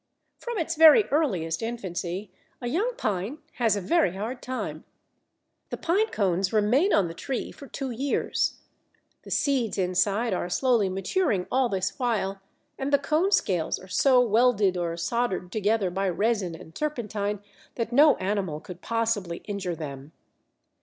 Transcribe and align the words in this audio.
From 0.39 0.57
its 0.57 0.73
very 0.77 1.03
earliest 1.09 1.61
infancy 1.61 2.31
a 2.59 2.65
young 2.67 2.93
Pine 2.97 3.37
has 3.57 3.75
a 3.75 3.81
very 3.81 4.15
hard 4.15 4.41
time. 4.41 4.83
The 5.69 5.77
Pine 5.77 6.07
cones 6.07 6.51
remain 6.51 6.91
on 6.91 7.07
the 7.07 7.13
tree 7.13 7.51
for 7.51 7.67
two 7.67 7.91
years. 7.91 8.57
The 9.21 9.29
seeds 9.29 9.77
inside 9.77 10.33
are 10.33 10.49
slowly 10.49 10.89
maturing 10.89 11.45
all 11.51 11.69
this 11.69 11.99
while, 11.99 12.41
and 12.79 12.91
the 12.91 12.97
cone 12.97 13.31
scales 13.31 13.77
are 13.77 13.87
so 13.87 14.19
welded 14.21 14.75
or 14.75 14.97
soldered 14.97 15.51
together 15.51 15.91
by 15.91 16.09
resin 16.09 16.55
and 16.55 16.73
turpentine 16.73 17.39
that 17.75 17.93
no 17.93 18.15
animal 18.15 18.59
could 18.59 18.81
possibly 18.81 19.43
injure 19.45 19.75
them. 19.75 20.13